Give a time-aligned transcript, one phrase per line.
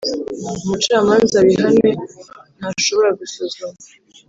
[0.63, 1.89] Umucamanza wihanwe
[2.57, 3.75] ntashobora gusuzuma